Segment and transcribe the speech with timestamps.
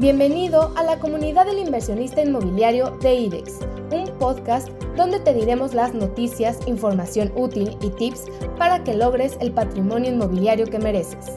[0.00, 3.58] Bienvenido a la comunidad del inversionista inmobiliario de IDEX,
[3.90, 8.24] un podcast donde te diremos las noticias, información útil y tips
[8.56, 11.36] para que logres el patrimonio inmobiliario que mereces.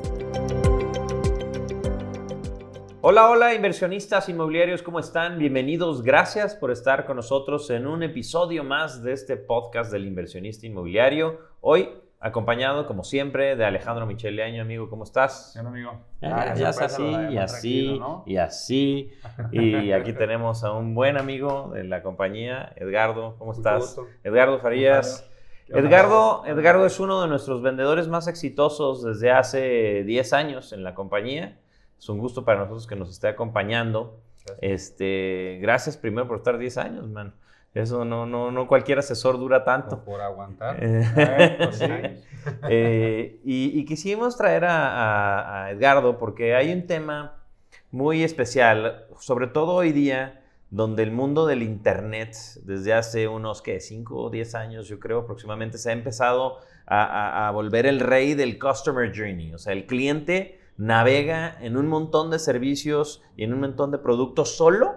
[3.01, 5.37] Hola, hola inversionistas inmobiliarios, ¿cómo están?
[5.37, 10.65] Bienvenidos, gracias por estar con nosotros en un episodio más de este podcast del inversionista
[10.65, 11.37] inmobiliario.
[11.59, 11.89] Hoy
[12.23, 14.61] acompañado, como siempre, de Alejandro Micheleaño.
[14.61, 15.51] Amigo, ¿cómo estás?
[15.55, 15.91] Bien, amigo.
[16.21, 19.11] Ah, ya es así, y así, y así.
[19.51, 23.35] Y aquí tenemos a un buen amigo de la compañía, Edgardo.
[23.37, 23.97] ¿Cómo estás?
[24.23, 25.29] Edgardo Farías.
[25.67, 30.95] Edgardo, Edgardo es uno de nuestros vendedores más exitosos desde hace 10 años en la
[30.95, 31.59] compañía.
[31.99, 34.21] Es un gusto para nosotros que nos esté acompañando.
[34.45, 37.33] Gracias, este, gracias primero por estar 10 años, man.
[37.73, 40.03] Eso no, no, no cualquier asesor dura tanto.
[40.03, 40.77] por aguantar.
[40.79, 41.81] Eh, pues
[42.69, 47.43] eh, y, quisimos traer a, Edgardo porque hay un tema
[47.89, 53.79] muy especial, sobre todo hoy día, donde el mundo del Internet, desde hace unos, ¿qué?
[53.79, 58.35] 5 o 10 años, yo creo aproximadamente, se ha empezado a, a volver el rey
[58.35, 59.53] del Customer Journey.
[59.53, 63.97] O sea, el cliente navega en un montón de servicios y en un montón de
[63.97, 64.95] productos solo,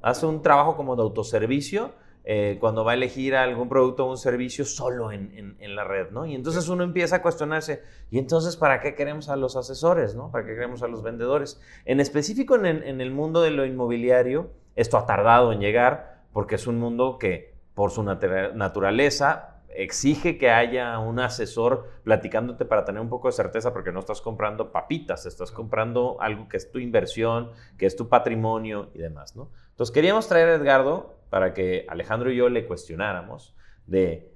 [0.00, 1.92] hace un trabajo como de autoservicio
[2.24, 6.24] eh, cuando va a elegir algún producto o un servicio solo en, la red, ¿no?
[6.24, 10.30] Y entonces uno empieza a cuestionarse, ¿y entonces para qué queremos a los asesores, ¿no?
[10.30, 11.60] ¿Para qué queremos a los vendedores?
[11.84, 16.54] En específico en, en el mundo de lo inmobiliario, esto ha tardado en llegar porque
[16.54, 23.00] es un mundo que por su naturaleza exige que haya un asesor platicándote para tener
[23.00, 26.78] un poco de certeza porque no estás comprando papitas, estás comprando algo que es tu
[26.78, 29.50] inversión, que es tu patrimonio y demás, ¿no?
[29.70, 33.56] Entonces queríamos traer a Edgardo para que Alejandro y yo le cuestionáramos
[33.88, 34.32] de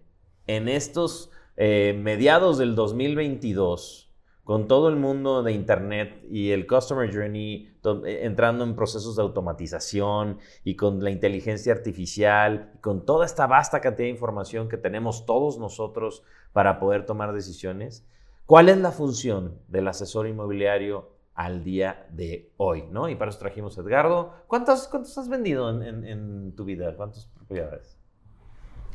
[0.49, 7.09] en estos eh, mediados del 2022, con todo el mundo de Internet y el Customer
[7.09, 13.47] Journey eh, entrando en procesos de automatización y con la inteligencia artificial, con toda esta
[13.47, 18.05] vasta cantidad de información que tenemos todos nosotros para poder tomar decisiones,
[18.45, 23.09] ¿cuál es la función del asesor inmobiliario al día de hoy, ¿no?
[23.09, 24.35] Y para eso trajimos a Edgardo.
[24.49, 26.97] ¿Cuántos, cuántos has vendido en, tu vida?
[26.97, 27.97] ¿Cuántas propiedades?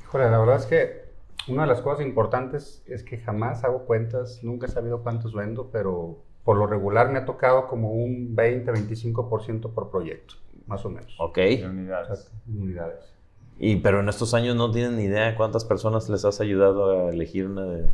[0.07, 1.05] Joder, la verdad es que
[1.47, 5.69] una de las cosas importantes es que jamás hago cuentas, nunca he sabido cuántos vendo,
[5.71, 10.35] pero por lo regular me ha tocado como un 20-25% por proyecto,
[10.67, 11.15] más o menos.
[11.19, 11.37] Ok.
[11.63, 12.29] unidades.
[12.45, 13.13] unidades.
[13.57, 17.09] Y, pero en estos años no tienen ni idea cuántas personas les has ayudado a
[17.09, 17.87] elegir una de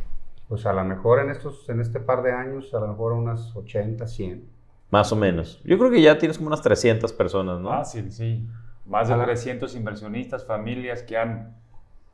[0.50, 3.54] pues a lo mejor en, estos, en este par de años, a lo mejor unas
[3.54, 4.44] 80, 100.
[4.90, 5.62] Más o menos.
[5.62, 7.70] Yo creo que ya tienes como unas 300 personas, ¿no?
[7.72, 8.48] Ah, sí, sí.
[8.84, 11.56] Más de 300 inversionistas, familias que han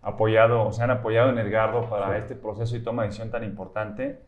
[0.02, 3.42] apoyado, o se han apoyado en Edgardo para este proceso y toma de decisión tan
[3.42, 4.20] importante.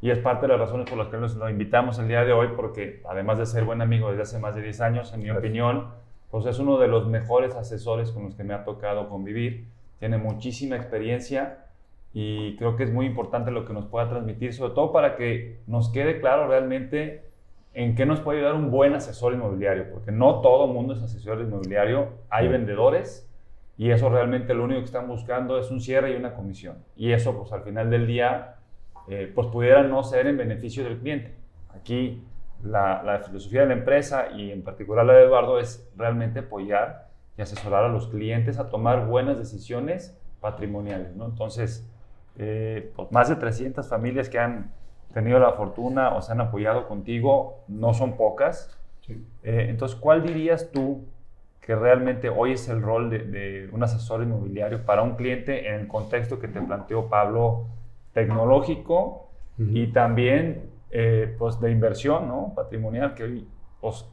[0.00, 2.32] Y es parte de las razones por las que nos lo invitamos el día de
[2.32, 5.30] hoy, porque además de ser buen amigo desde hace más de 10 años, en mi
[5.30, 5.86] opinión,
[6.32, 9.68] pues es uno de los mejores asesores con los que me ha tocado convivir.
[10.00, 11.61] Tiene muchísima experiencia
[12.14, 15.60] y creo que es muy importante lo que nos pueda transmitir, sobre todo para que
[15.66, 17.24] nos quede claro realmente
[17.74, 21.02] en qué nos puede ayudar un buen asesor inmobiliario, porque no todo el mundo es
[21.02, 23.28] asesor inmobiliario, hay vendedores
[23.78, 26.76] y eso realmente lo único que están buscando es un cierre y una comisión.
[26.96, 28.56] Y eso pues al final del día
[29.08, 31.34] eh, pues pudiera no ser en beneficio del cliente.
[31.74, 32.22] Aquí
[32.62, 37.08] la, la, filosofía de la empresa y en particular la de Eduardo es realmente apoyar
[37.38, 41.24] y asesorar a los clientes a tomar buenas decisiones patrimoniales, ¿no?
[41.24, 41.88] Entonces,
[42.38, 44.72] eh, pues más de 300 familias que han
[45.12, 48.78] tenido la fortuna o se han apoyado contigo, no son pocas.
[49.42, 51.04] Eh, entonces, ¿cuál dirías tú
[51.60, 55.88] que realmente hoy es el rol de, un asesor inmobiliario para un cliente en el
[55.88, 57.66] contexto que te planteó Pablo,
[58.12, 59.28] tecnológico
[59.58, 62.52] y también eh, pues de inversión ¿no?
[62.56, 63.48] patrimonial, que hoy
[63.80, 64.08] pues,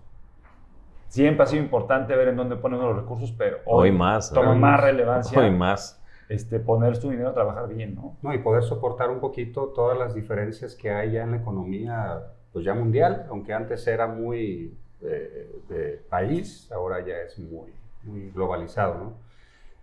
[1.07, 4.80] siempre ha sido importante ver en dónde ponen los recursos, pero hoy, más, toma más
[4.80, 5.40] relevancia.
[5.40, 5.98] Hoy más
[6.29, 8.16] este, poner su dinero a trabajar bien, ¿no?
[8.22, 12.22] No, y poder soportar un poquito todas las diferencias que hay ya en la economía,
[12.53, 18.30] pues ya mundial, aunque antes era muy eh, de país, ahora ya es muy, muy
[18.31, 19.13] globalizado, ¿no?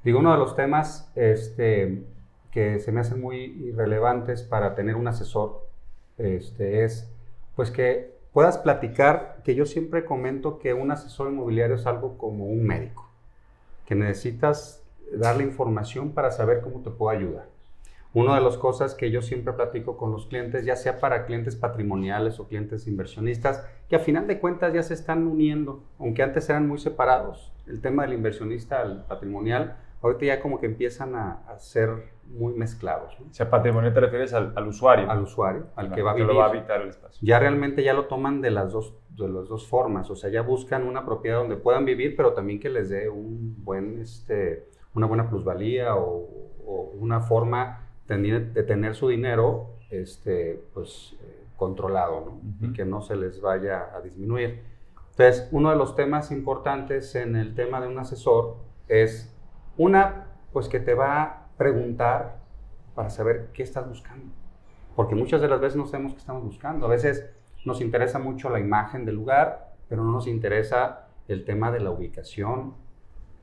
[0.04, 2.04] Digo, uno de los temas este,
[2.52, 5.66] que se me hacen muy relevantes para tener un asesor
[6.16, 7.12] este, es,
[7.56, 12.46] pues que puedas platicar, que yo siempre comento que un asesor inmobiliario es algo como
[12.46, 13.10] un médico,
[13.84, 17.48] que necesitas darle información para saber cómo te puedo ayudar.
[18.14, 21.54] Una de las cosas que yo siempre platico con los clientes, ya sea para clientes
[21.54, 26.48] patrimoniales o clientes inversionistas, que a final de cuentas ya se están uniendo, aunque antes
[26.48, 27.52] eran muy separados.
[27.66, 31.90] El tema del inversionista al patrimonial, ahorita ya como que empiezan a, ser
[32.26, 33.14] muy mezclados.
[33.20, 33.26] ¿no?
[33.28, 35.10] O sea, patrimonio te refieres al, al usuario.
[35.10, 36.28] Al usuario, al que Claro, va a vivir.
[36.28, 37.20] lo va a habitar el espacio.
[37.22, 40.42] Ya realmente ya lo toman de las dos de las dos formas, o sea, ya
[40.42, 45.06] buscan una propiedad donde puedan vivir, pero también que les dé un buen este una
[45.06, 46.26] buena plusvalía o,
[46.66, 52.32] o una forma de, de tener su dinero este pues eh, controlado, ¿no?
[52.32, 52.66] Ujú.
[52.66, 54.62] Y que no se les vaya a disminuir.
[55.10, 58.56] Entonces, uno de los temas importantes en el tema de un asesor
[58.88, 59.34] es
[59.78, 62.40] una, pues que te va a preguntar
[62.94, 64.26] para saber qué estás buscando.
[64.94, 66.86] Porque muchas de las veces no sabemos qué estamos buscando.
[66.86, 67.30] A veces
[67.64, 71.90] nos interesa mucho la imagen del lugar, pero no nos interesa el tema de la
[71.90, 72.74] ubicación,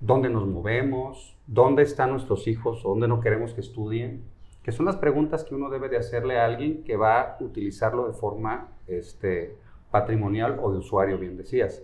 [0.03, 4.23] dónde nos movemos, dónde están nuestros hijos, dónde no queremos que estudien,
[4.61, 8.07] que son las preguntas que uno debe de hacerle a alguien que va a utilizarlo
[8.07, 9.55] de forma este,
[9.91, 11.83] patrimonial o de usuario, bien decías.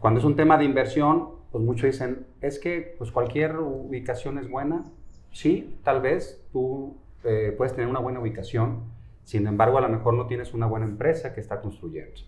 [0.00, 4.48] Cuando es un tema de inversión, pues muchos dicen, es que pues cualquier ubicación es
[4.48, 4.84] buena.
[5.32, 8.82] Sí, tal vez tú eh, puedes tener una buena ubicación,
[9.24, 12.20] sin embargo a lo mejor no tienes una buena empresa que está construyendo.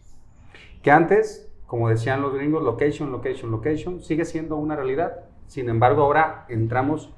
[0.83, 5.21] Que antes, como decían los gringos, location, location, location, sigue siendo una realidad.
[5.47, 7.15] Sin embargo, ahora entramos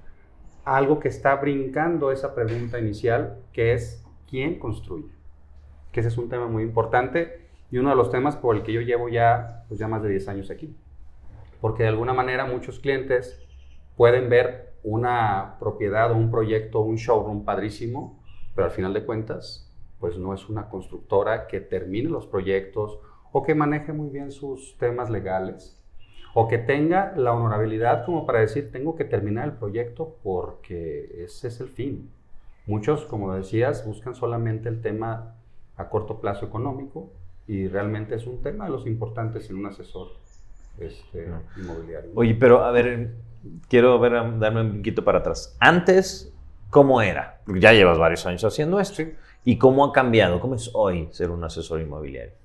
[0.66, 5.08] a algo que está brincando esa pregunta inicial, que es ¿quién construye?
[5.90, 8.74] Que ese es un tema muy importante y uno de los temas por el que
[8.74, 10.76] yo llevo ya, pues ya más de 10 años aquí.
[11.62, 13.42] Porque de alguna manera muchos clientes
[13.96, 18.22] pueden ver una propiedad o un proyecto, un showroom padrísimo,
[18.54, 22.98] pero al final de cuentas, pues no es una constructora que termine los proyectos
[23.32, 25.78] o que maneje muy bien sus temas legales
[26.34, 31.48] o que tenga la honorabilidad como para decir, tengo que terminar el proyecto porque ese
[31.48, 32.10] es el fin.
[32.66, 35.34] Muchos, como decías, buscan solamente el tema
[35.76, 37.10] a corto plazo económico
[37.46, 40.08] y realmente es un tema de los importantes en un asesor
[40.78, 42.10] este, inmobiliario.
[42.14, 43.10] Oye, pero a ver,
[43.68, 45.56] quiero ver, darme un poquito para atrás.
[45.60, 46.32] Antes,
[46.70, 47.40] ¿cómo era?
[47.44, 48.96] Porque ya llevas varios años haciendo esto.
[48.96, 49.12] Sí.
[49.44, 50.40] ¿Y cómo ha cambiado?
[50.40, 52.41] ¿Cómo es hoy ser un asesor inmobiliario?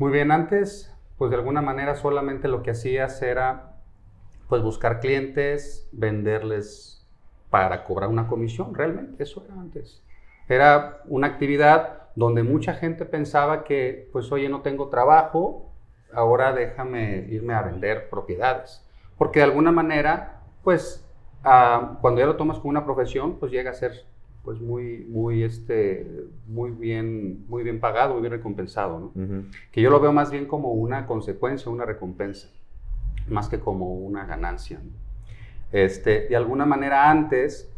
[0.00, 3.74] Muy bien, antes, pues de alguna manera solamente lo que hacías era
[4.48, 7.06] pues buscar clientes, venderles
[7.50, 10.02] para cobrar una comisión, realmente eso era antes.
[10.48, 15.70] Era una actividad donde mucha gente pensaba que pues oye, no tengo trabajo,
[16.14, 18.82] ahora déjame irme a vender propiedades.
[19.18, 21.06] Porque de alguna manera, pues
[21.44, 24.06] ah, cuando ya lo tomas como una profesión, pues llega a ser
[24.44, 26.06] pues muy, muy, este,
[26.46, 29.12] muy bien, muy bien pagado, muy bien recompensado,
[29.70, 32.48] que yo lo veo más bien como una consecuencia, una recompensa,
[33.28, 34.80] más que como una ganancia.
[34.82, 34.90] ¿no?
[35.72, 37.70] Este, de alguna manera antes,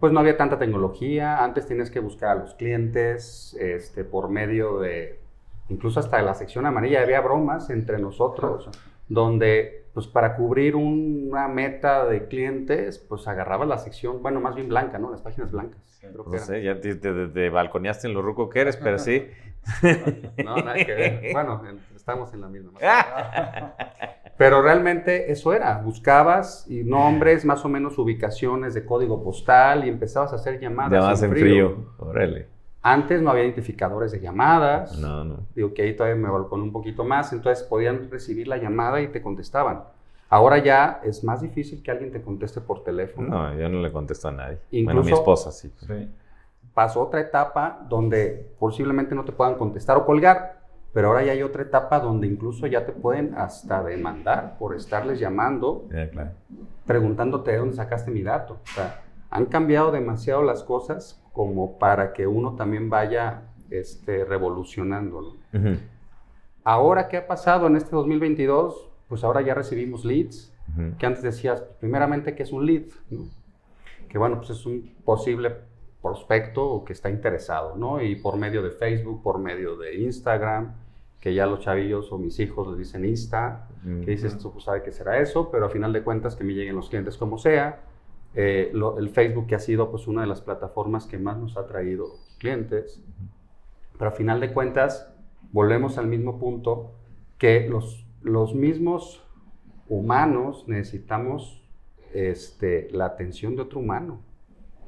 [0.00, 4.80] pues no había tanta tecnología, antes tienes que buscar a los clientes este, por medio
[4.80, 5.20] de,
[5.68, 8.68] incluso hasta de la sección amarilla, había bromas entre nosotros,
[9.08, 14.68] donde pues para cubrir una meta de clientes, pues agarraba la sección, bueno, más bien
[14.68, 15.10] blanca, ¿no?
[15.10, 15.80] Las páginas blancas.
[16.02, 16.46] creo que No eran.
[16.46, 19.26] sé, ya te, te- te balconeaste en lo ruco que eres, pero sí.
[20.44, 21.20] No, nada que ver.
[21.32, 22.72] Bueno, en- estamos en la misma.
[24.36, 29.88] Pero realmente eso era, buscabas y nombres, más o menos ubicaciones de código postal y
[29.88, 30.92] empezabas a hacer llamadas.
[30.92, 31.94] Llamadas en frío.
[31.96, 32.48] Órale.
[32.88, 34.96] Antes no había identificadores de llamadas.
[34.98, 35.38] No, no.
[35.56, 39.08] Digo que ahí todavía me balconé un poquito más, entonces podían recibir la llamada y
[39.08, 39.82] te contestaban.
[40.28, 43.28] Ahora ya es más difícil que alguien te conteste por teléfono.
[43.28, 44.58] No, yo no le contesto a nadie.
[44.84, 45.72] bueno, mi Incluso- esposa sí.
[45.78, 46.08] Sí.
[46.74, 50.60] pasó otra etapa donde posiblemente no te puedan contestar o colgar,
[50.92, 55.18] pero ahora ya hay otra etapa donde incluso ya te pueden hasta demandar por estarles
[55.18, 56.30] llamando, Ya, claro.
[56.86, 58.58] preguntándote de dónde sacaste mi dato.
[58.62, 65.34] O sea, han cambiado demasiado las cosas como para que uno también vaya este, revolucionándolo.
[66.64, 68.88] Ahora, ¿qué ha pasado en este 2022?
[69.06, 70.50] Pues ahora ya recibimos leads,
[70.98, 72.86] que antes decías, primeramente, que es un lead?
[73.10, 73.26] ¿no?
[74.08, 75.54] Que bueno, pues es un posible
[76.00, 78.00] prospecto que está interesado, ¿no?
[78.00, 80.72] Y por medio de Facebook, por medio de Instagram,
[81.20, 84.82] que ya los chavillos o mis hijos les dicen Insta, que dices, tú pues, sabe
[84.82, 87.82] que será eso, pero a final de cuentas que me lleguen los clientes como sea.
[88.38, 91.56] Eh, lo- el Facebook que ha sido pues una de las plataformas que más nos
[91.56, 93.02] ha traído clientes,
[93.98, 95.10] pero a final de cuentas
[95.52, 96.92] volvemos al mismo punto
[97.38, 99.24] que los, los mismos
[99.88, 101.62] humanos necesitamos
[102.12, 104.20] este, la atención de otro humano.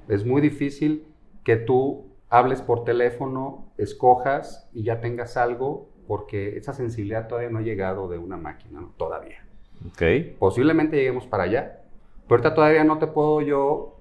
[0.08, 1.06] Es muy difícil
[1.44, 7.58] que tú hables por teléfono, escojas y ya tengas algo porque esa sensibilidad todavía no
[7.58, 8.92] ha llegado de una máquina, ¿no?
[8.96, 9.44] todavía.
[9.86, 10.02] Ok.
[10.38, 11.80] Posiblemente lleguemos para allá.
[12.28, 13.96] Pero ahorita todavía no te puedo yo,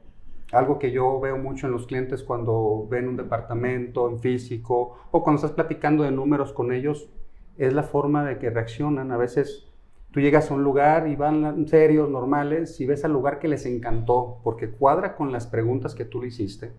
[0.52, 5.24] algo que yo veo mucho en los clientes cuando ven un departamento en físico o
[5.24, 7.10] cuando estás platicando de números con ellos,
[7.58, 9.12] es la forma de que reaccionan.
[9.12, 9.68] A veces
[10.12, 13.66] Tú llegas a un lugar y van serios, normales, y ves al lugar que les
[13.66, 16.72] encantó, porque cuadra con las preguntas que tú le hiciste,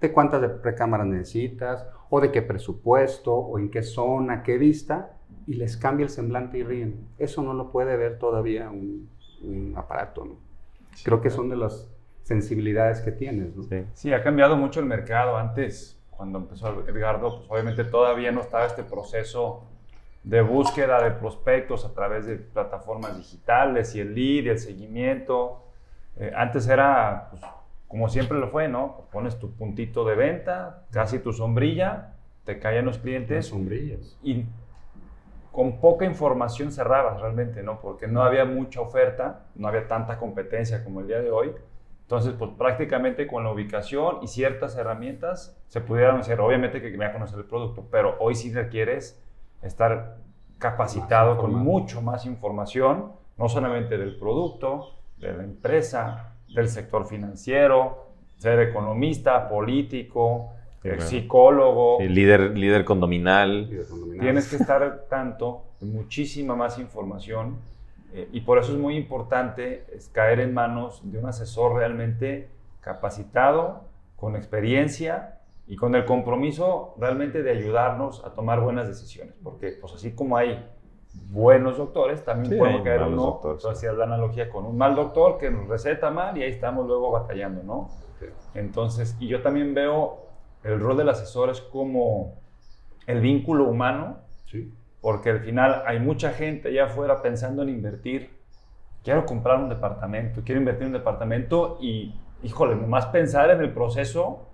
[0.00, 5.16] de cuántas de recámaras necesitas, o de qué presupuesto, o en qué zona, qué vista,
[5.46, 7.08] y les cambia el semblante y ríen.
[7.18, 9.08] Eso no lo puede ver todavía un,
[9.76, 10.53] aparato, ¿no?
[11.02, 11.90] Creo que son de las
[12.22, 13.64] sensibilidades que tienes, ¿no?
[13.64, 13.84] Sí.
[13.94, 15.36] sí, ha cambiado mucho el mercado.
[15.36, 19.64] Antes, cuando empezó Edgardo, pues obviamente todavía no estaba este proceso
[20.22, 25.64] de búsqueda de prospectos a través de plataformas digitales y el lead y el seguimiento.
[26.16, 27.42] Eh, antes era, pues,
[27.88, 29.06] como siempre lo fue, ¿no?
[29.12, 33.36] Pones tu puntito de venta, casi tu sombrilla, te caen los clientes.
[33.36, 34.16] Las sombrillas.
[34.22, 34.44] Y
[35.54, 37.80] con poca información cerrabas realmente, ¿no?
[37.80, 41.52] Porque no había mucha oferta, no había tanta competencia como el día de hoy.
[42.02, 46.40] Entonces, pues prácticamente con la ubicación y ciertas herramientas se pudieran hacer.
[46.40, 49.22] Obviamente que me a conocer el producto, pero hoy sí requieres
[49.62, 50.16] estar
[50.58, 58.08] capacitado con mucho más información, no solamente del producto, de la empresa, del sector financiero,
[58.38, 60.50] ser economista, político,
[60.98, 61.98] psicólogo.
[62.00, 63.70] líder, líder condominal.
[64.20, 67.56] Tienes que estar tanto, muchísima más información
[68.12, 72.48] eh, y por eso es muy importante caer en manos de un asesor realmente
[72.80, 73.84] capacitado,
[74.16, 79.94] con experiencia y con el compromiso realmente de ayudarnos a tomar buenas decisiones, porque pues
[79.94, 80.64] así como hay
[81.30, 85.68] buenos doctores, también puede caer uno, hacía la analogía con un mal doctor que nos
[85.68, 87.90] receta mal y ahí estamos luego batallando, ¿no?
[88.54, 90.23] Entonces, y yo también veo
[90.64, 92.40] el rol del asesor es como
[93.06, 94.72] el vínculo humano, sí.
[95.00, 98.30] porque al final hay mucha gente allá afuera pensando en invertir,
[99.02, 103.72] quiero comprar un departamento, quiero invertir en un departamento y, híjole, nomás pensar en el
[103.72, 104.48] proceso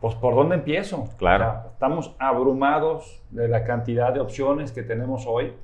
[0.00, 1.08] pues por dónde empiezo.
[1.16, 1.70] Claro.
[1.72, 5.54] estamos abrumados de la cantidad de opciones que tenemos hoy.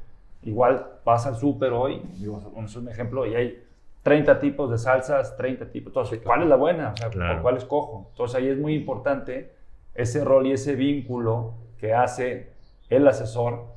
[0.42, 3.62] Igual pasa el súper hoy, digo, es un ejemplo, y hay
[4.02, 5.90] 30 tipos de salsas, 30 tipos.
[5.90, 6.92] Entonces, ¿cuál es la buena?
[6.92, 8.08] O sea, ¿por cuál escojo?
[8.10, 9.52] Entonces ahí es muy importante
[9.94, 12.52] ese rol y ese vínculo que hace
[12.88, 13.72] el asesor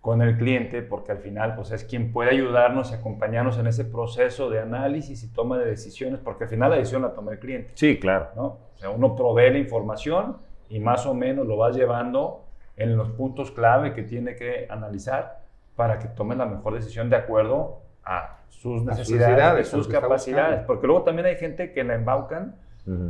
[0.00, 3.84] con el cliente, porque al final pues, es quien puede ayudarnos y acompañarnos en ese
[3.84, 7.38] proceso de análisis y toma de decisiones, porque al final la decisión la toma el
[7.38, 7.72] cliente.
[7.74, 8.28] Sí, claro.
[8.34, 8.44] ¿no?
[8.44, 10.38] O sea, uno provee la información
[10.70, 12.44] y más o menos lo vas llevando
[12.76, 15.40] en los puntos clave que tiene que analizar
[15.76, 20.86] para que tome la mejor decisión de acuerdo a sus necesidades, sus, sus capacidades, porque
[20.86, 22.56] luego también hay gente que la embaucan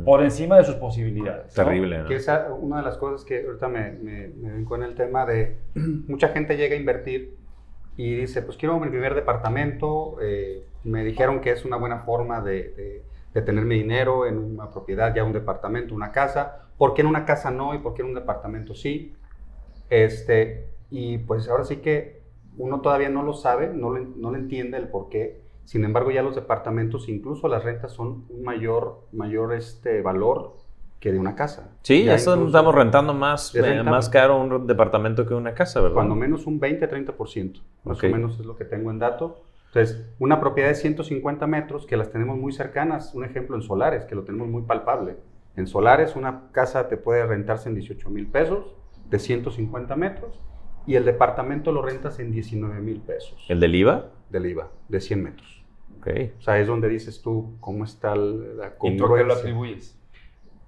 [0.05, 1.53] por encima de sus posibilidades.
[1.53, 2.03] Terrible.
[2.07, 5.57] Que esa, una de las cosas que ahorita me, me, me en el tema de
[5.75, 7.37] mucha gente llega a invertir
[7.97, 12.41] y dice, pues quiero mi primer departamento, eh, me dijeron que es una buena forma
[12.41, 17.01] de, de, tener mi dinero en una propiedad, ya un departamento, una casa, ¿por qué
[17.01, 19.13] en una casa no y por qué en un departamento sí?
[19.89, 22.21] Este, y pues ahora sí que
[22.57, 26.21] uno todavía no lo sabe, no, no le entiende el por qué, sin embargo, ya
[26.21, 30.57] los departamentos, incluso las rentas, son un mayor, mayor este, valor
[30.99, 31.71] que de una casa.
[31.81, 35.95] Sí, ya estamos rentando más, eh, más caro un departamento que una casa, ¿verdad?
[35.95, 39.43] Cuando menos un 20-30%, más o menos es lo que tengo en dato.
[39.67, 44.05] Entonces, una propiedad de 150 metros, que las tenemos muy cercanas, un ejemplo en solares,
[44.05, 45.17] que lo tenemos muy palpable.
[45.55, 48.75] En solares, una casa te puede rentarse en 18 mil pesos,
[49.09, 50.39] de 150 metros,
[50.87, 53.45] y el departamento lo rentas en 19 mil pesos.
[53.49, 54.11] ¿El del IVA?
[54.29, 55.63] Del IVA, de 100 metros.
[55.99, 56.33] Okay.
[56.39, 58.95] O sea, es donde dices tú cómo está la congruencia.
[58.95, 59.99] ¿Y por qué lo atribuyes?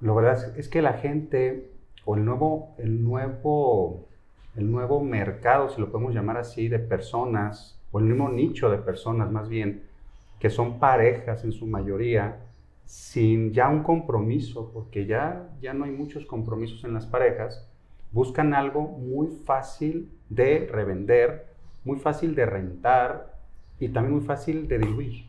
[0.01, 1.72] Lo verdad es, que la gente,
[2.05, 4.08] o el nuevo, el, nuevo,
[4.55, 8.77] el nuevo mercado, si lo podemos llamar así, de personas, o el mismo nicho de
[8.77, 9.84] personas más bien,
[10.39, 12.41] que son parejas en su mayoría,
[12.86, 17.67] sin ya un compromiso, porque ya, ya no hay muchos compromisos en las parejas,
[18.13, 21.48] buscan algo muy fácil de revender,
[21.84, 23.34] muy fácil de rentar,
[23.79, 25.25] y también muy fácil de diluir.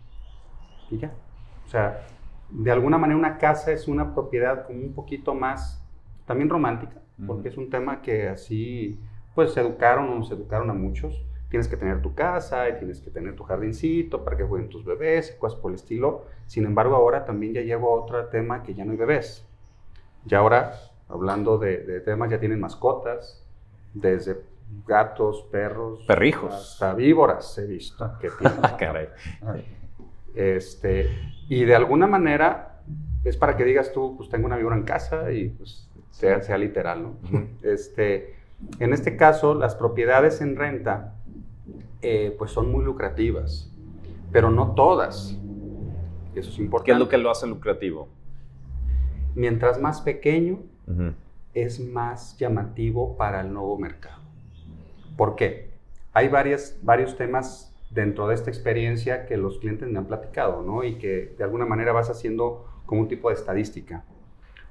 [0.90, 1.12] Y ya.
[1.66, 2.06] O sea,
[2.50, 5.82] de alguna manera una casa es una propiedad como un poquito más,
[6.26, 8.98] también romántica, porque es un tema que así,
[9.34, 11.24] pues se educaron o nos educaron a muchos.
[11.48, 14.84] Tienes que tener tu casa y tienes que tener tu jardincito para que jueguen tus
[14.84, 16.24] bebés y cosas por el estilo.
[16.46, 19.46] Sin embargo, ahora también ya llevo a otro tema que ya no hay bebés.
[20.24, 20.74] Ya ahora,
[21.08, 23.44] hablando de, de temas, ya tienen mascotas,
[23.92, 24.42] desde
[24.86, 26.04] gatos, perros.
[26.06, 26.52] Perrijos.
[26.52, 28.28] Hasta víboras he visto que
[28.62, 29.08] ah, Caray.
[30.34, 31.10] Este,
[31.48, 32.80] y de alguna manera
[33.24, 36.58] es para que digas tú, pues tengo una víbora en casa y pues sea, sea
[36.58, 37.16] literal, ¿no?
[37.62, 38.36] este,
[38.78, 41.14] en este caso, las propiedades en renta
[42.02, 43.70] eh, pues son muy lucrativas,
[44.32, 45.38] pero no todas.
[46.34, 46.86] Eso es importante.
[46.86, 48.08] ¿Qué es lo que lo hace lucrativo?
[49.34, 50.60] Mientras más pequeño,
[51.54, 54.22] es más llamativo para el nuevo mercado.
[55.16, 55.70] ¿Por qué?
[56.12, 60.82] Hay varios temas dentro de esta experiencia que los clientes me han platicado, ¿no?
[60.84, 64.04] Y que de alguna manera vas haciendo como un tipo de estadística.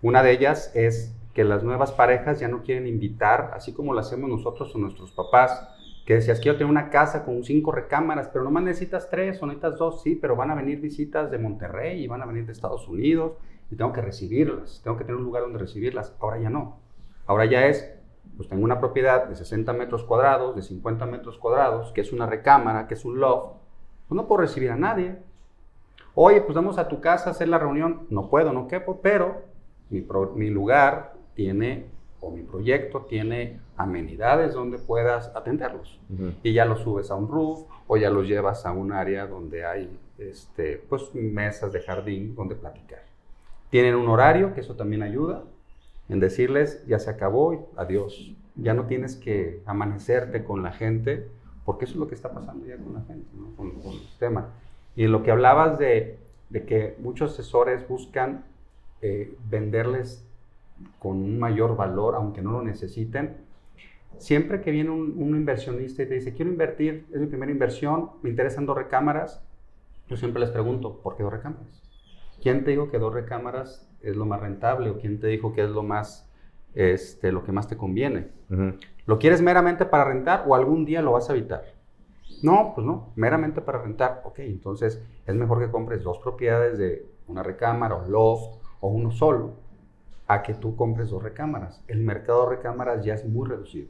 [0.02, 4.00] Una de ellas es que las nuevas parejas ya no quieren invitar, así como lo
[4.02, 5.70] hacemos nosotros o nuestros papás,
[6.06, 9.78] que decías, quiero tener una casa con cinco recámaras, pero nomás necesitas tres o necesitas
[9.78, 12.88] dos, sí, pero van a venir visitas de Monterrey y van a venir de Estados
[12.90, 13.38] Unidos
[13.72, 16.16] y tengo que recibirlas, tengo que tener un lugar donde recibirlas.
[16.20, 16.80] Ahora ya no.
[17.26, 17.92] Ahora ya es,
[18.38, 22.26] pues tengo una propiedad de 60 metros cuadrados, de 50 metros cuadrados, que es una
[22.26, 23.58] recámara, que es un loft,
[24.08, 25.18] pues no puedo recibir a nadie.
[26.16, 28.08] Oye, pues vamos a tu casa a hacer la reunión.
[28.10, 29.44] No puedo, no quepo, pero
[29.90, 30.06] mi,
[30.36, 31.88] mi lugar tiene
[32.24, 36.00] o mi proyecto tiene amenidades donde puedas atenderlos.
[36.42, 39.66] Y ya los subes a un roof o ya los llevas a un área donde
[39.66, 43.04] hay este, pues, mesas de jardín donde platicar.
[43.74, 45.46] Tienen un horario, que eso también ayuda,
[46.08, 48.32] en decirles, ya se acabó, adiós.
[48.54, 51.28] Ya no tienes que amanecerte con la gente,
[51.66, 53.26] porque eso es lo que está pasando ya con la gente,
[53.58, 54.52] con, el tema.
[54.96, 56.20] Y lo que hablabas de,
[56.52, 58.46] que muchos asesores buscan
[59.02, 60.24] eh, venderles
[61.00, 63.38] con un mayor valor, aunque no lo necesiten.
[64.20, 68.30] Siempre que viene un, inversionista y te dice, quiero invertir, es mi primera inversión, me
[68.30, 69.42] interesan dos recámaras,
[70.08, 71.93] yo siempre les pregunto, ¿por qué dos recámaras?
[72.44, 75.64] ¿Quién te dijo que dos recámaras es lo más rentable o quién te dijo que
[75.64, 76.30] es lo más,
[76.74, 78.32] este, lo que más te conviene?
[79.06, 81.64] ¿Lo quieres meramente para rentar o algún día lo vas a habitar?
[82.42, 84.24] No, pues no, meramente para rentar.
[84.26, 89.12] Ok, entonces es mejor que compres dos propiedades de una recámara o loft o uno
[89.12, 89.54] solo
[90.28, 91.82] a que tú compres dos recámaras.
[91.88, 93.88] El mercado de recámaras ya es muy reducido.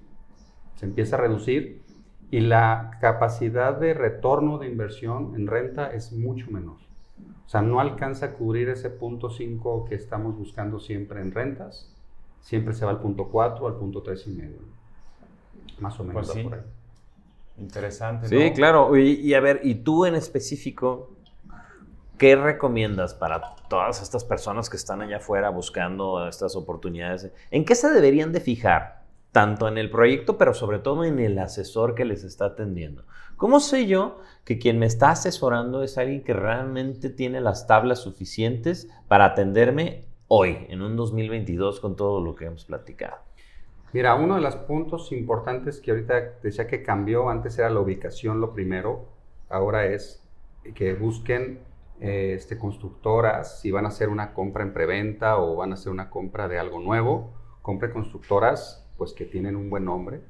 [0.75, 1.81] Se empieza a reducir
[2.29, 6.92] y la capacidad de retorno de inversión en renta es mucho menor.
[7.45, 11.93] O sea, no alcanza a cubrir ese punto 5 que estamos buscando siempre en rentas.
[12.41, 14.59] Siempre se va al punto 4 al punto 3 y medio.
[15.79, 16.31] Más o menos.
[16.31, 16.63] Pues
[17.57, 18.27] Interesante.
[18.27, 18.97] Sí, claro.
[18.97, 21.13] y, a ver, ¿y tú en específico
[22.17, 27.31] ¿Qué recomiendas para todas estas personas que están allá afuera buscando estas oportunidades?
[27.49, 29.02] ¿En qué se deberían de fijar?
[29.33, 33.03] Tanto en el proyecto, pero sobre todo en el asesor que les está atendiendo.
[33.35, 37.99] ¿Cómo sé yo que quien me está asesorando es alguien que realmente tiene las tablas
[37.99, 43.17] suficientes para atenderme hoy, en un 2022, con todo lo que hemos platicado?
[43.91, 48.39] Mira, uno de los puntos importantes que ahorita decía que cambió, antes era la ubicación
[48.39, 49.07] lo primero,
[49.49, 50.23] ahora es
[50.75, 51.59] que busquen
[51.99, 56.11] este, constructoras, si van a hacer una compra en preventa o van a hacer una
[56.11, 60.21] compra de algo nuevo, compre constructoras pues que tienen un buen nombre.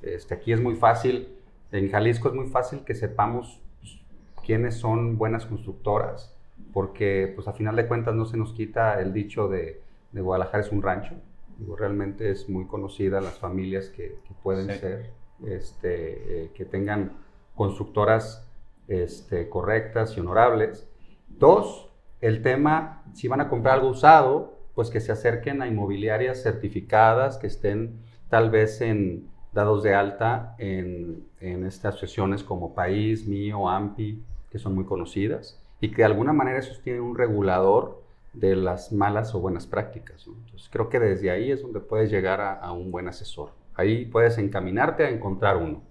[0.00, 1.28] Este, aquí es muy fácil,
[1.72, 4.00] en Jalisco es muy fácil que sepamos pues,
[4.46, 6.34] quiénes son buenas constructoras,
[6.72, 9.82] porque pues a final de cuentas no se nos quita el dicho de,
[10.12, 11.16] de Guadalajara es un rancho.
[11.58, 15.10] Digo, realmente es muy conocida las familias que, pueden ser,
[15.44, 17.18] este, eh, que tengan
[17.54, 18.50] constructoras
[18.88, 20.88] este, correctas y honorables.
[21.28, 21.90] Dos,
[22.22, 27.36] el tema, si van a comprar algo usado, pues que se acerquen a inmobiliarias certificadas,
[27.36, 28.03] que estén
[28.34, 34.58] tal vez en, dados de alta en, en estas asociaciones como País, Mío, AMPI, que
[34.58, 39.36] son muy conocidas, y que de alguna manera eso tiene un regulador de las malas
[39.36, 40.26] o buenas prácticas.
[40.26, 43.50] Entonces creo que desde ahí es donde puedes llegar a, a un buen asesor.
[43.76, 45.84] Ahí puedes encaminarte a encontrar uno.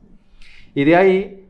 [0.76, 1.50] Y de ahí,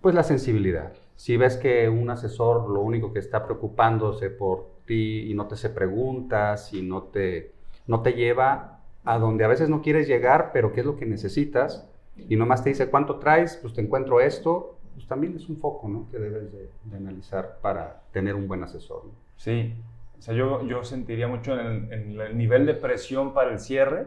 [0.00, 0.94] pues la sensibilidad.
[1.14, 5.54] Si ves que un asesor lo único que está preocupándose por ti y no te
[5.54, 7.52] hace preguntas y no te,
[7.86, 8.73] no te lleva
[9.04, 12.62] a donde a veces no quieres llegar, pero qué es lo que necesitas, y nomás
[12.62, 16.08] te dice cuánto traes, pues te encuentro esto, pues también es un foco ¿no?
[16.10, 19.02] que debes de, analizar para tener un buen asesor.
[19.36, 19.74] Sí,
[20.18, 24.06] o sea, yo, yo sentiría mucho en el nivel de presión para el cierre,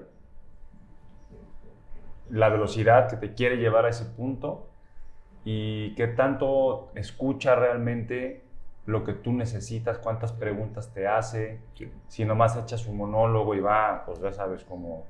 [2.29, 4.67] la velocidad que te quiere llevar a ese punto
[5.45, 8.41] y qué tanto escucha realmente
[8.87, 11.59] lo que tú necesitas, cuántas preguntas te hace,
[12.07, 15.05] si nomás echas un monólogo y va, pues ya sabes, como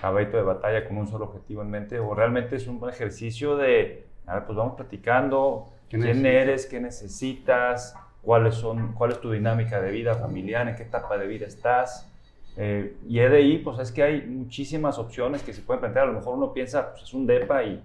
[0.00, 3.56] caballito de batalla con un solo objetivo en mente, o realmente es un buen ejercicio
[3.56, 9.30] de, a ver, pues vamos platicando, quién eres, qué necesitas, cuáles son, cuál es tu
[9.30, 12.10] dinámica de vida familiar, en qué etapa de vida estás.
[12.58, 16.04] Eh, y ahí, pues es que hay muchísimas opciones que se pueden plantear.
[16.04, 17.82] A lo mejor uno piensa, pues es un DEPA y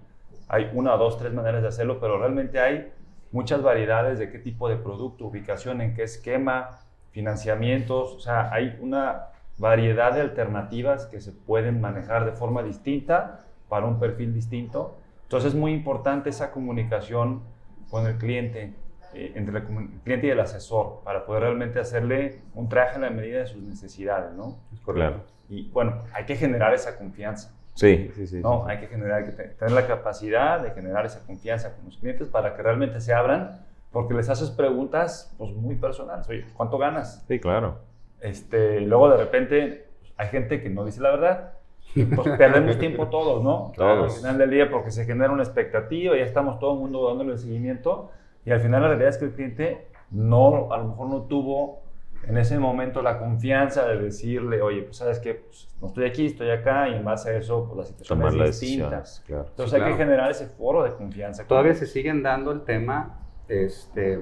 [0.49, 2.91] hay una, dos, tres maneras de hacerlo, pero realmente hay
[3.31, 6.79] muchas variedades de qué tipo de producto, ubicación, en qué esquema,
[7.11, 13.45] financiamientos, o sea, hay una variedad de alternativas que se pueden manejar de forma distinta
[13.67, 14.97] para un perfil distinto.
[15.23, 17.43] Entonces es muy importante esa comunicación
[17.89, 18.73] con el cliente,
[19.13, 19.65] eh, entre el
[20.03, 23.61] cliente y el asesor, para poder realmente hacerle un traje a la medida de sus
[23.61, 24.57] necesidades, ¿no?
[24.73, 25.23] Es correcto.
[25.49, 27.53] Y bueno, hay que generar esa confianza.
[27.79, 28.41] Sí, sí, sí.
[28.41, 28.71] No, sí, sí.
[28.71, 31.97] hay que generar, hay que te- tener la capacidad de generar esa confianza con los
[31.97, 33.61] clientes para que realmente se abran,
[33.91, 36.27] porque les haces preguntas pues, muy personales.
[36.29, 37.23] Oye, ¿cuánto ganas?
[37.27, 37.79] Sí, claro.
[38.19, 41.53] Este, luego de repente pues, hay gente que no dice la verdad.
[41.95, 43.71] y, Pues perdemos tiempo todos, ¿no?
[43.75, 44.11] Todos.
[44.13, 47.31] Al final del día porque se genera una expectativa, ya estamos todo el mundo dándole
[47.33, 48.11] el seguimiento
[48.45, 51.81] y al final la realidad es que el cliente no, a lo mejor no tuvo
[52.27, 55.45] en ese momento la confianza de decirle, oye, pues sabes que
[55.81, 58.59] no estoy aquí, estoy acá y en base a eso pues la situación Tomar es
[58.59, 59.03] distinta.
[59.25, 59.45] claro.
[59.49, 59.97] Entonces Sí, hay claro.
[59.97, 61.45] que generar ese foro de confianza.
[61.45, 64.19] Todavía se siguen dando el tema este,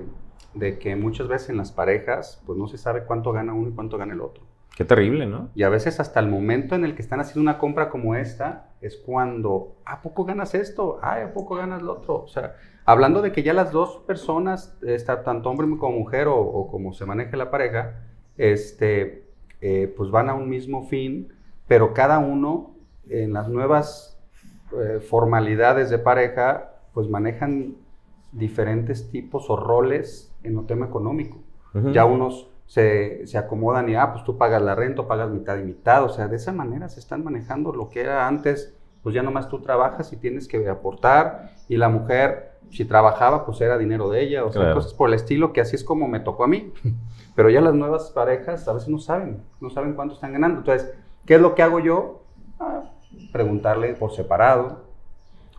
[0.53, 3.73] de que muchas veces en las parejas pues no se sabe cuánto gana uno y
[3.73, 4.43] cuánto gana el otro.
[4.75, 5.49] Qué terrible, ¿no?
[5.55, 8.66] Y a veces hasta el momento en el que están haciendo una compra como esta
[8.81, 10.99] es cuando, ¿a poco ganas esto?
[11.01, 12.23] Ay, ¿a poco ganas lo otro?
[12.23, 16.39] O sea, hablando de que ya las dos personas, está, tanto hombre como mujer o,
[16.39, 18.03] o como se maneje la pareja,
[18.37, 19.27] este,
[19.61, 21.33] eh, pues van a un mismo fin,
[21.67, 22.75] pero cada uno
[23.09, 24.19] en las nuevas
[24.71, 27.75] eh, formalidades de pareja, pues manejan
[28.31, 31.39] diferentes tipos o roles en el tema económico.
[31.93, 35.57] Ya unos se, se acomodan y, ah, pues tú pagas la renta, o pagas mitad
[35.57, 36.03] y mitad.
[36.03, 39.47] O sea, de esa manera se están manejando lo que era antes, pues ya nomás
[39.49, 41.51] tú trabajas y tienes que aportar.
[41.69, 44.43] Y la mujer, si trabajaba, pues era dinero de ella.
[44.45, 44.75] O sea, Claro.
[44.75, 46.73] cosas por el estilo que así es como me tocó a mí.
[47.35, 50.59] Pero ya las nuevas parejas a veces no saben, no saben cuánto están ganando.
[50.59, 50.91] Entonces,
[51.25, 52.23] ¿qué es lo que hago yo?
[52.59, 52.91] Ah,
[53.31, 54.85] preguntarle por separado.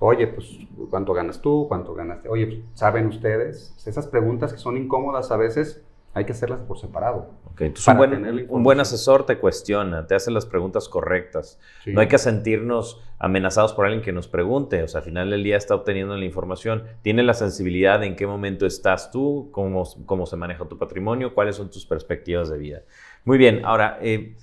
[0.01, 0.59] Oye, pues,
[0.90, 1.66] ¿cuánto ganas tú?
[1.68, 2.29] ¿Cuánto ganaste?
[2.29, 3.75] Oye, pues, ¿saben ustedes?
[3.87, 5.85] Esas preguntas que son incómodas a veces
[6.18, 7.31] hay que hacerlas por separado.
[7.46, 11.59] Ok, entonces un buen, un buen asesor te cuestiona, te hace las preguntas correctas.
[11.85, 11.92] Sí.
[11.92, 14.83] No hay que sentirnos amenazados por alguien que nos pregunte.
[14.83, 16.85] O sea, al final del día está obteniendo la información.
[17.02, 21.35] Tiene la sensibilidad de en qué momento estás tú, cómo, cómo se maneja tu patrimonio,
[21.35, 22.83] cuáles son tus perspectivas de vida.
[23.24, 24.37] Muy bien, ahora, eh,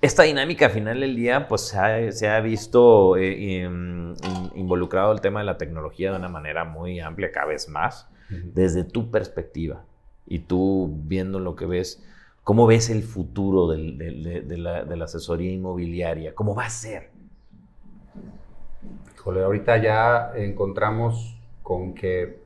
[0.00, 4.50] esta dinámica al final del día, pues se ha, se ha visto eh, in- in-
[4.54, 8.50] involucrado el tema de la tecnología de una manera muy amplia, cada vez más, Ujú.
[8.54, 9.84] desde tu perspectiva.
[10.30, 12.02] Y tú viendo lo que ves,
[12.44, 16.34] ¿cómo ves el futuro de la asesoría inmobiliaria?
[16.34, 17.10] ¿Cómo va a ser?
[19.14, 22.40] Híjole, ahorita ya encontramos con que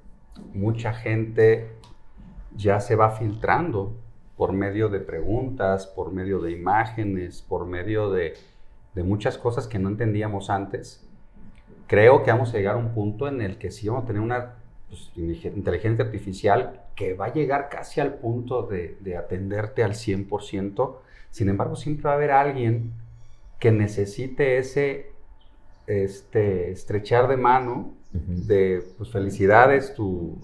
[0.55, 1.71] mucha gente
[2.57, 3.93] ya se va filtrando
[4.37, 8.35] por medio de preguntas, por medio de imágenes, por medio de,
[8.95, 11.07] de muchas cosas que no entendíamos antes.
[11.87, 14.23] Creo que vamos a llegar a un punto en el que sí vamos a tener
[14.23, 14.55] una
[15.15, 20.97] pues, inteligencia artificial que va a llegar casi al punto de, de atenderte al 100%.
[21.31, 22.93] Sin embargo, siempre va a haber alguien
[23.59, 25.15] que necesite ese
[25.87, 30.39] este, estrechar de mano de pues, felicidades, tu,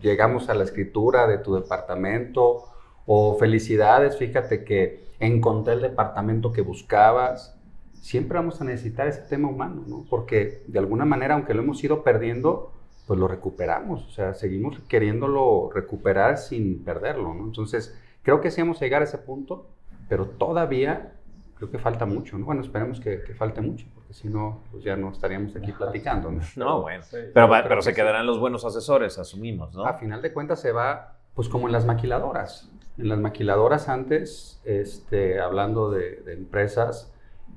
[0.00, 2.64] llegamos a la escritura de tu departamento
[3.06, 7.58] o felicidades, fíjate que encontré el departamento que buscabas.
[7.94, 10.04] Siempre vamos a necesitar ese tema humano, ¿no?
[10.08, 12.70] Porque de alguna manera, aunque lo hemos ido perdiendo,
[13.08, 17.44] pues lo recuperamos, o sea, seguimos queriéndolo recuperar sin perderlo, ¿no?
[17.46, 19.66] Entonces, creo que sí vamos a llegar a ese punto,
[20.08, 21.14] pero todavía
[21.56, 22.44] creo que falta mucho, ¿no?
[22.46, 26.30] Bueno, esperemos que, que falte mucho, porque si no, pues ya no estaríamos aquí platicando,
[26.30, 26.40] ¿no?
[26.56, 27.02] No, bueno.
[27.02, 27.96] Sí, Pero, pero que se sí.
[27.96, 29.84] quedarán los buenos asesores, asumimos, ¿no?
[29.84, 32.70] A final de cuentas se va, pues como en las maquiladoras.
[32.98, 37.12] En las maquiladoras antes, este, hablando de, de empresas,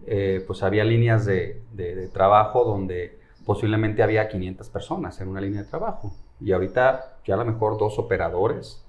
[0.08, 3.20] eh, pues había líneas de, de- de trabajo donde
[3.54, 6.14] posiblemente había 500 personas en una línea de trabajo.
[6.40, 8.82] Y ahorita ya a lo mejor dos operadores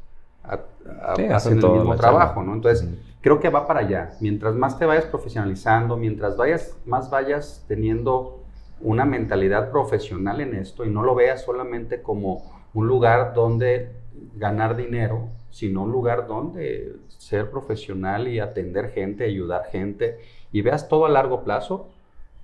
[0.44, 2.42] a- a- Sí, hacen hacen el mismo trabajo.
[2.44, 2.54] ¿no?
[2.54, 2.88] Entonces,
[3.20, 4.10] creo que va para allá.
[4.20, 8.38] Mientras más te vayas profesionalizando, mientras vayas, más vayas teniendo
[8.80, 12.42] una mentalidad profesional en esto y no lo veas solamente como
[12.74, 13.90] un lugar donde
[14.36, 20.20] ganar dinero, sino un lugar donde ser profesional y atender gente, ayudar gente
[20.52, 21.88] y veas todo a largo plazo,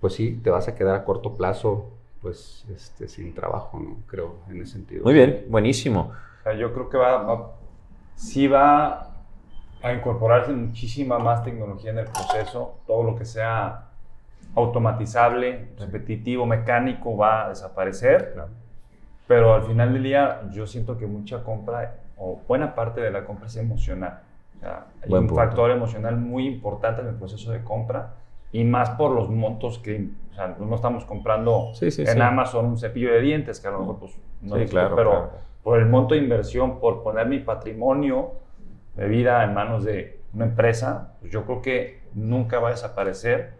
[0.01, 1.87] pues sí, te vas a quedar a corto plazo
[2.21, 3.97] pues este, sin trabajo, ¿no?
[4.07, 5.05] Creo, en ese sentido.
[5.05, 6.13] Muy bien, buenísimo.
[6.41, 7.53] O sea, yo creo que va, va-
[8.15, 9.11] sí va
[9.83, 12.79] a incorporarse muchísima más tecnología en el proceso.
[12.87, 13.85] Todo lo que sea
[14.55, 18.33] automatizable, repetitivo, mecánico va a desaparecer.
[18.35, 18.49] Claro.
[19.27, 23.25] Pero al final del día yo siento que mucha compra o buena parte de la
[23.25, 24.21] compra es emocional.
[24.57, 25.43] O sea, hay Buen un punto.
[25.45, 28.15] factor emocional muy importante en el proceso de compra
[28.53, 32.21] y más por los montos que o sea, no estamos comprando Sí, sí, en sí.
[32.21, 35.31] Amazon un cepillo de dientes que a lo mejor pues no necesito, claro, pero claro.
[35.63, 38.33] por el monto de inversión, por poner mi patrimonio
[38.97, 43.55] de vida en manos de una empresa, pues yo creo que nunca va a desaparecer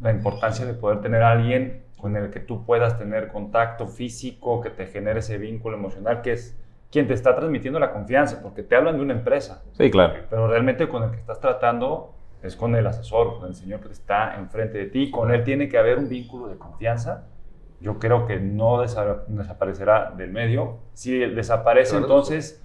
[0.00, 4.60] la importancia de poder tener a alguien con el que tú puedas tener contacto físico,
[4.60, 6.56] que te genere ese vínculo emocional, que es
[6.92, 10.14] quien te está transmitiendo la confianza, porque te hablan de una empresa, Sí, claro.
[10.30, 13.92] pero realmente con el que estás tratando es con el asesor, con el señor que
[13.92, 15.10] está enfrente de ti.
[15.10, 17.26] Con él tiene que haber un vínculo de confianza.
[17.80, 20.78] Yo creo que no desaparecerá del medio.
[20.94, 22.62] Si desaparece, entonces,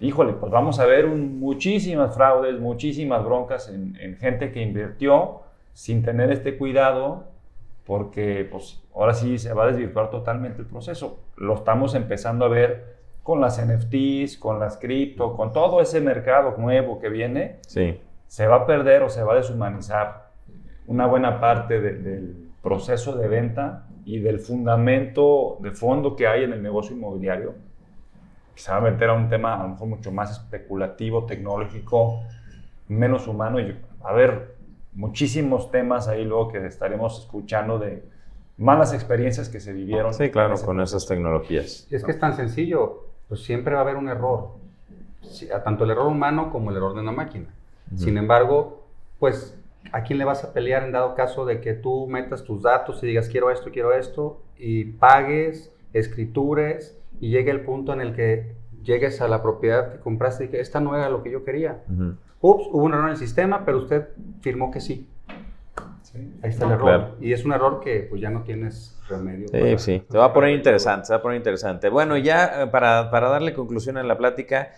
[0.00, 6.02] híjole, pues vamos a ver muchísimas fraudes, muchísimas broncas en, en gente que invirtió sin
[6.02, 7.24] tener este cuidado
[7.86, 11.20] porque pues ahora sí se va a desvirtuar totalmente el proceso.
[11.36, 16.56] Lo estamos empezando a ver con las NFTs, con las cripto, con todo ese mercado
[16.58, 17.58] nuevo que viene.
[17.66, 18.00] Sí.
[18.28, 20.30] Se va a perder o se va a deshumanizar
[20.86, 26.52] una buena parte del proceso de venta y del fundamento de fondo que hay en
[26.52, 27.54] el negocio inmobiliario.
[28.54, 32.22] Se va a meter a un tema a lo mejor mucho más especulativo, tecnológico,
[32.88, 33.60] menos humano.
[33.60, 34.56] Y a ver,
[34.94, 38.04] muchísimos temas ahí luego que estaremos escuchando de
[38.56, 40.14] malas experiencias que se vivieron.
[40.14, 41.86] Sí, claro, con esas tecnologías.
[41.90, 44.52] Es que es tan sencillo, pues siempre va a haber un error,
[45.64, 47.46] tanto el error humano como el error de una máquina.
[47.94, 48.86] Sin embargo,
[49.18, 49.56] pues,
[49.92, 53.02] ¿a quién le vas a pelear en dado caso de que tú metas tus datos
[53.02, 58.14] y digas quiero esto, quiero esto, y pagues, escritures, y llegue el punto en el
[58.14, 61.44] que llegues a la propiedad que compraste y que esta no era lo que yo
[61.44, 61.82] quería?
[62.40, 64.08] ups, hubo un error en el sistema, pero usted
[64.40, 65.08] firmó que sí.
[66.42, 67.16] Ahí está el error.
[67.20, 69.48] Y es un error que pues ya no tienes remedio.
[69.48, 70.02] Sí, sí.
[70.08, 71.88] Se va a poner interesante, se va a poner interesante.
[71.88, 74.70] Bueno, ya eh, para, para darle conclusión a la plática,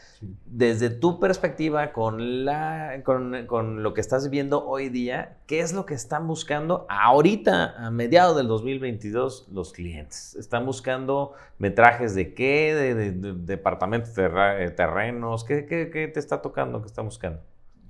[0.47, 5.73] desde tu perspectiva, con, la, con, con, lo que estás viendo hoy día, ¿qué es
[5.73, 10.35] lo que están buscando ahorita, a mediados del 2022, los clientes?
[10.37, 12.75] ¿Están buscando metrajes de qué?
[12.75, 15.45] ¿De, departamentos, eh, terrenos?
[15.45, 16.81] ¿Qué, ¿Qué, qué, te está tocando?
[16.81, 17.41] ¿Qué están buscando?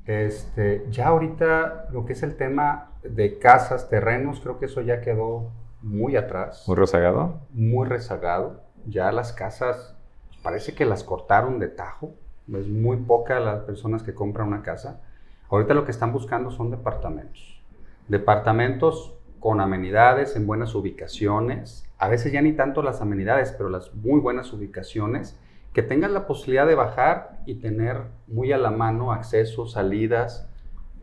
[0.09, 5.01] Este, ya ahorita lo que es el tema de casas, terrenos, creo que eso ya
[5.01, 5.51] quedó
[5.83, 6.64] muy atrás.
[6.66, 7.40] ¿Muy rezagado?
[7.53, 8.62] Muy rezagado.
[8.87, 9.97] Ya las casas
[10.42, 12.14] parece que las cortaron de tajo.
[12.53, 15.03] Es muy poca las personas que compran una casa.
[15.51, 17.62] Ahorita lo que están buscando son departamentos.
[18.09, 21.87] Departamentos con amenidades en buenas ubicaciones.
[21.99, 25.38] A veces ya ni tanto las amenidades, pero las muy buenas ubicaciones
[25.73, 30.48] que tengan la posibilidad de bajar y tener muy a la mano accesos, salidas.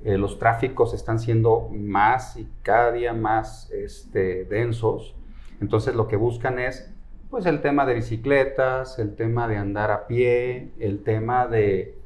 [0.05, 5.15] Eh, los tráficos están siendo más y cada día más este, densos.
[5.59, 6.89] Entonces lo que buscan es
[7.29, 11.97] pues el tema de bicicletas, el tema de andar a pie, el tema de,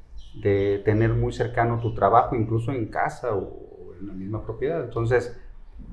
[0.41, 4.83] de tener muy cercano tu trabajo, incluso en casa o en la misma propiedad.
[4.83, 5.39] Entonces,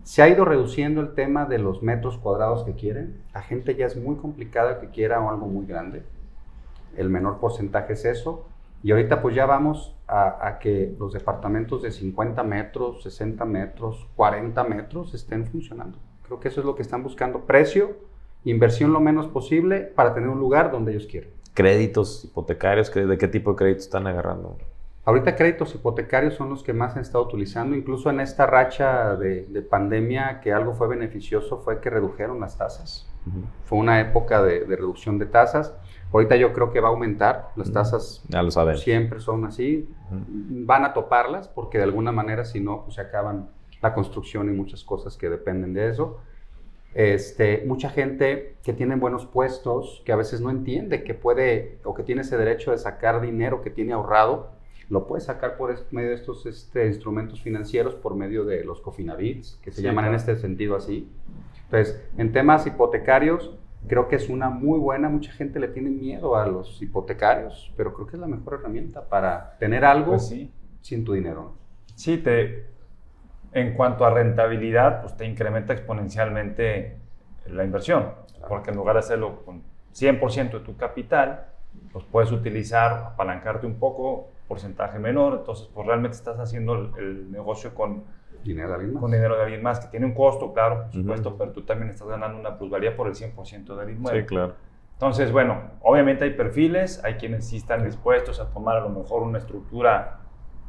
[0.04, 3.20] se ha ido reduciendo el tema de los metros cuadrados que quieren.
[3.34, 6.02] La gente ya es muy complicada que quiera algo muy grande
[6.96, 8.46] el menor porcentaje es eso.
[8.82, 14.62] Y ahorita pues ya vamos a, que los departamentos de 50 metros, 60 metros, 40
[14.64, 15.98] metros estén funcionando.
[16.26, 17.40] Creo que eso es lo que están buscando.
[17.40, 17.96] Precio,
[18.44, 21.30] inversión lo menos posible para tener un lugar donde ellos quieren.
[21.54, 22.92] ¿Créditos hipotecarios?
[22.92, 24.56] ¿De qué tipo de créditos están agarrando?
[25.06, 27.76] Ahorita créditos hipotecarios son los que más han estado utilizando.
[27.76, 33.08] Incluso en esta racha de, pandemia que algo fue beneficioso fue que redujeron las tasas.
[33.64, 35.74] Fue una época de, de reducción de tasas.
[36.12, 38.78] Ahorita yo creo que va a aumentar, las tasas ya lo saben.
[38.78, 43.50] siempre son así, van a toparlas porque de alguna manera si no, pues se acaban
[43.82, 46.20] la construcción y muchas cosas que dependen de eso.
[46.94, 51.92] Este, mucha gente que tiene buenos puestos, que a veces no entiende que puede o
[51.92, 54.52] que tiene ese derecho de sacar dinero que tiene ahorrado,
[54.88, 59.58] lo puede sacar por medio de estos este, instrumentos financieros, por medio de los cofinavits,
[59.62, 61.10] que se llaman en este sentido así.
[61.66, 63.56] Entonces, en temas hipotecarios,
[63.88, 67.94] Creo que es una muy buena, mucha gente le tiene miedo a los hipotecarios, pero
[67.94, 70.34] creo que es la mejor herramienta para tener algo pues
[70.80, 71.54] sin tu dinero.
[71.94, 72.66] Sí, te,
[73.52, 76.96] en cuanto a rentabilidad, pues te incrementa exponencialmente
[77.46, 78.10] la inversión,
[78.48, 79.62] porque en lugar de hacerlo con
[79.94, 81.46] 100% de tu capital,
[81.92, 87.72] pues puedes utilizar, apalancarte un poco, porcentaje menor, entonces pues realmente estás haciendo el negocio
[87.72, 88.04] con
[88.46, 89.00] Dinero de alguien más.
[89.00, 91.90] Con dinero de alguien más, que tiene un costo, claro, por supuesto, pero tú también
[91.90, 94.20] estás ganando una plusvalía por el 100% del inmueble.
[94.20, 94.54] Sí, claro.
[94.92, 99.22] Entonces, bueno, obviamente hay perfiles, hay quienes sí están dispuestos a tomar a lo mejor
[99.22, 100.20] una estructura,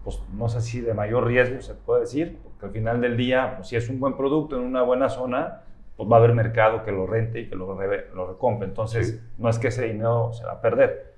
[0.03, 3.53] pues no sé si de mayor riesgo se puede decir, porque al final del día,
[3.55, 5.61] pues, si es un buen producto en una buena zona,
[5.95, 7.77] pues va a haber mercado que lo rente y que lo,
[8.13, 8.67] lo recompre.
[8.67, 11.15] Entonces, no es que ese dinero se va a perder,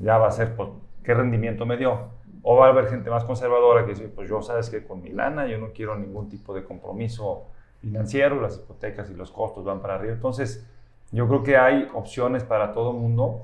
[0.00, 0.68] ya va a ser, pues,
[1.02, 2.10] ¿qué rendimiento me dio?
[2.46, 5.08] O va a haber gente más conservadora que dice, pues yo sabes que con mi
[5.10, 7.46] lana yo no quiero ningún tipo de compromiso
[7.80, 10.12] financiero, las hipotecas y los costos van para arriba.
[10.12, 10.66] Entonces,
[11.10, 13.42] yo creo que hay opciones para todo el mundo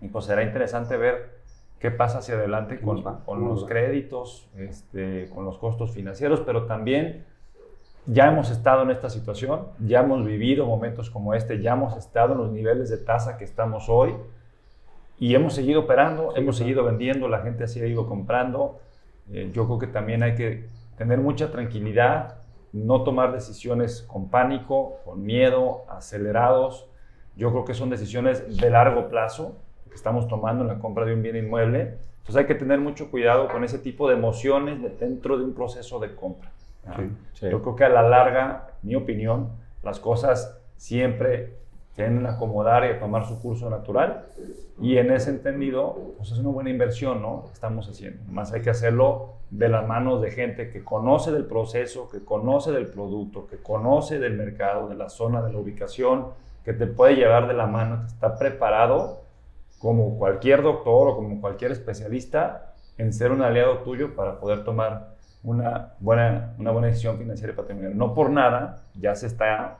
[0.00, 1.38] y pues será interesante ver
[1.78, 7.24] qué pasa hacia adelante con, con los créditos, este, con los costos financieros, pero también
[8.06, 12.32] ya hemos estado en esta situación, ya hemos vivido momentos como este, ya hemos estado
[12.32, 14.14] en los niveles de tasa que estamos hoy
[15.18, 18.80] y hemos seguido operando, hemos seguido vendiendo, la gente ha seguido comprando.
[19.30, 22.36] eh, yo creo que también hay que tener mucha tranquilidad,
[22.72, 26.86] no tomar decisiones con pánico, con miedo, acelerados.
[27.36, 29.56] Yo creo que son decisiones de largo plazo
[29.88, 31.98] que estamos tomando en la compra de un bien inmueble.
[32.18, 35.98] Entonces hay que tener mucho cuidado con ese tipo de emociones dentro de un proceso
[35.98, 36.50] de compra.
[37.40, 39.50] Yo creo que a la larga, mi opinión,
[39.82, 41.54] las cosas siempre
[41.94, 44.26] tienen a acomodar y a tomar su curso natural.
[44.80, 47.46] Y en ese entendido, pues es una buena inversión, ¿no?
[47.52, 48.22] estamos haciendo.
[48.30, 52.70] Más hay que hacerlo de las manos de gente que conoce del proceso, que conoce
[52.70, 56.26] del producto, que conoce del mercado, de la zona, de la ubicación,
[56.64, 59.22] que te puede llevar de la mano, que está preparado
[59.78, 65.14] como cualquier doctor o como cualquier especialista en ser un aliado tuyo para poder tomar
[65.42, 67.96] una buena, una buena decisión financiera y patrimonial.
[67.96, 69.78] No por nada, ya se está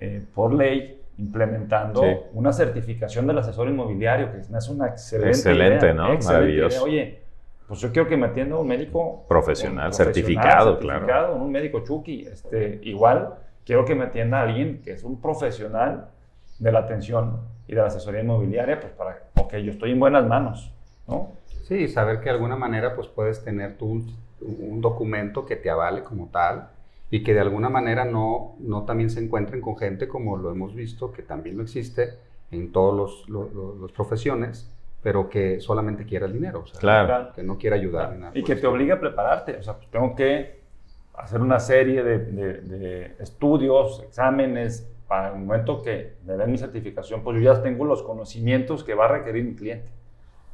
[0.00, 2.02] eh, por ley implementando
[2.32, 6.18] una certificación del asesor inmobiliario, que es una excelente Excelente, ¿no?
[6.18, 6.84] Maravilloso.
[6.84, 7.20] Oye,
[7.68, 12.26] pues yo quiero que me atienda un médico profesional, certificado, certificado, un médico Chucky.
[12.26, 16.08] Este, igual, quiero que me atienda alguien que es un profesional
[16.58, 20.26] de la atención y de la asesoría inmobiliaria, pues para, ok, yo estoy en buenas
[20.26, 20.72] manos,
[21.06, 21.32] ¿no?
[21.68, 25.70] Sí, saber que de alguna manera pues puedes tener tú un, un documento que te
[25.70, 26.68] avale como tal
[27.10, 30.74] y que de alguna manera no, no también se encuentren con gente como lo hemos
[30.74, 32.14] visto, que también lo existe
[32.50, 34.70] en todas las profesiones,
[35.02, 37.32] pero que solamente quiera el dinero, o sea, claro.
[37.34, 38.16] que no quiera ayudar.
[38.16, 40.60] nada y que te obliga a prepararte, o sea, pues tengo que
[41.14, 47.24] hacer una serie de, de, estudios, exámenes, para el momento que me den mi certificación,
[47.24, 49.90] pues yo ya tengo los conocimientos que va a requerir mi cliente.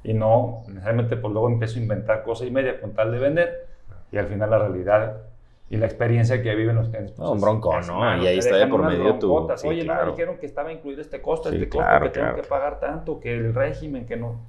[0.03, 3.67] Y no necesariamente, pues luego empiezo a inventar cosas y media con tal de vender,
[4.11, 5.23] y al final la realidad
[5.69, 7.13] y la experiencia que viven los clientes.
[7.17, 8.23] Pues, un bronco, ¿no?
[8.23, 9.35] y ahí está de por medio tu...
[9.65, 12.79] Oye, no me dijeron que estaba incluido este costo, este costo, que tengo que pagar
[12.79, 14.41] tanto, que el régimen, que no...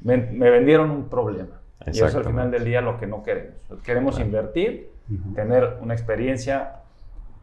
[0.00, 1.60] Me, vendieron un problema.
[1.86, 3.54] Y eso al final del día lo que no queremos.
[3.82, 4.90] Queremos invertir,
[5.34, 6.82] tener una experiencia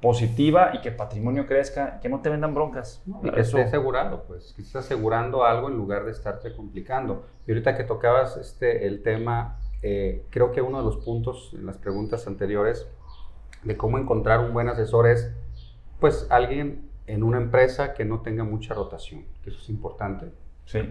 [0.01, 3.01] positiva y que el patrimonio crezca, que no te vendan broncas.
[3.23, 7.25] y que esté asegurado, pues, que estés asegurando algo en lugar de estarte complicando.
[7.47, 11.65] Y ahorita que tocabas este, el tema, eh, creo que uno de los puntos en
[11.65, 12.88] las preguntas anteriores
[13.65, 15.32] de cómo encontrar un buen asesor es,
[15.99, 20.32] pues, alguien en una empresa que no tenga mucha rotación, que eso es importante.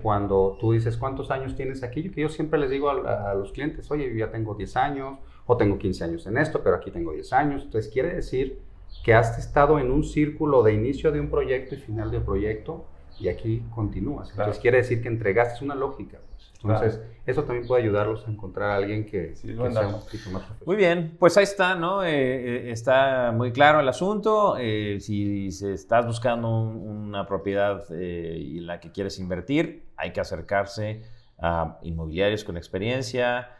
[0.02, 2.02] Cuando tú dices, ¿cuántos años tienes aquí?
[2.02, 5.56] Yo, yo siempre les digo a, los clientes, oye, yo ya tengo 10 años, o
[5.56, 7.62] tengo 15 años en esto, pero aquí tengo 10 años.
[7.64, 8.60] Entonces, quiere decir
[9.02, 12.24] que has estado en un círculo de inicio de un proyecto y final de un
[12.24, 12.84] proyecto,
[13.18, 14.30] y aquí continúas.
[14.30, 16.18] Entonces, quiere decir que entregaste una lógica.
[16.64, 20.66] Entonces, eso también puede ayudarlos a encontrar a alguien que, sea un poquito más profesional.
[20.66, 22.02] Muy bien, pues ahí está, ¿no?
[22.02, 24.56] Eh, eh, está muy claro el asunto.
[24.58, 31.02] Eh, si, estás buscando una propiedad en la que quieres invertir, hay que acercarse
[31.38, 33.50] a inmobiliarios con experiencia.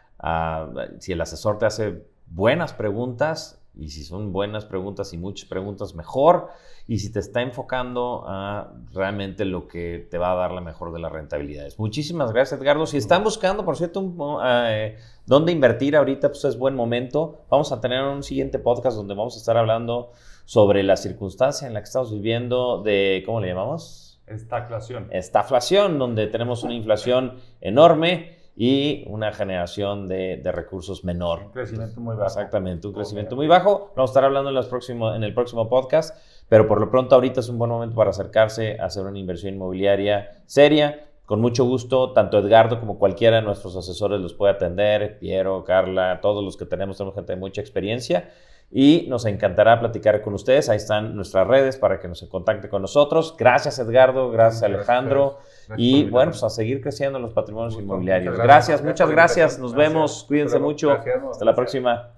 [0.98, 5.94] si el asesor te hace buenas preguntas, y si son buenas preguntas y muchas preguntas,
[5.94, 6.48] mejor.
[6.87, 10.92] Y si te está enfocando a realmente lo que te va a dar la mejor
[10.92, 11.78] de las rentabilidades.
[11.78, 12.87] Muchísimas gracias, Edgardo.
[12.87, 17.46] Si están buscando, por cierto, eh, dónde invertir ahorita, pues es buen momento.
[17.50, 20.12] Vamos a tener un siguiente podcast donde vamos a estar hablando
[20.44, 24.20] sobre la circunstancia en la que estamos viviendo de, ¿cómo le llamamos?
[24.26, 25.08] Estaflación.
[25.10, 31.42] Estaflación, donde tenemos una inflación enorme y una generación de, recursos menor.
[31.46, 32.28] Un crecimiento muy bajo.
[32.28, 33.92] Exactamente, un crecimiento muy bajo.
[33.96, 36.16] Vamos a estar hablando en, los próximos, en el próximo podcast,
[36.48, 39.54] pero por lo pronto ahorita es un buen momento para acercarse a hacer una inversión
[39.54, 41.08] inmobiliaria seria.
[41.26, 46.20] Con mucho gusto, tanto Edgardo como cualquiera de nuestros asesores los puede atender, Piero, Carla,
[46.20, 48.30] todos los que tenemos, tenemos gente de mucha experiencia
[48.70, 50.68] y nos encantará platicar con ustedes.
[50.68, 53.34] Ahí están nuestras redes para que nos contacte con nosotros.
[53.38, 55.38] Gracias Edgardo, gracias, Alejandro
[55.77, 58.37] y bueno, pues a seguir creciendo los patrimonios inmobiliarios.
[58.38, 59.59] Gracias, muchas gracias.
[59.59, 60.92] Nos vemos, cuídense mucho.
[60.92, 62.11] Hasta la próxima.